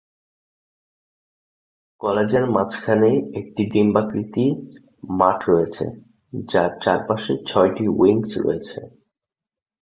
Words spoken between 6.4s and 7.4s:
যার চারপাশে